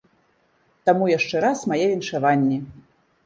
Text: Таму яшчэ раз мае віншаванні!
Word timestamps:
Таму 0.89 1.09
яшчэ 1.17 1.43
раз 1.45 1.59
мае 1.73 1.79
віншаванні! 1.91 2.57